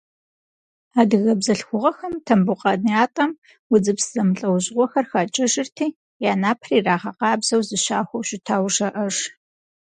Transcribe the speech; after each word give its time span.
Адыгэ 0.99 1.33
бзылъхугъэхэм 1.39 2.13
Тамбукъан 2.25 2.81
ятӏэм 3.03 3.31
удзыпс 3.73 4.05
зэмылӏэужьыгъуэхэр 4.13 5.05
хакӏэжырти, 5.11 5.87
я 6.29 6.33
напэр 6.41 6.71
ирагъэкъабзэу, 6.77 7.61
зыщахуэу 7.67 8.25
щытауэ 8.27 8.69
жаӏэж. 8.75 9.15